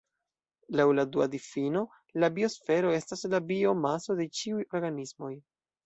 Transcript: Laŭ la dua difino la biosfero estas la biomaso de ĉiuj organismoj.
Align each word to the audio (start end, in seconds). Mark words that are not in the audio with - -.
Laŭ 0.79 0.85
la 0.99 1.05
dua 1.15 1.27
difino 1.33 1.85
la 2.25 2.31
biosfero 2.39 2.97
estas 3.03 3.25
la 3.35 3.43
biomaso 3.53 4.21
de 4.23 4.31
ĉiuj 4.41 4.69
organismoj. 4.77 5.37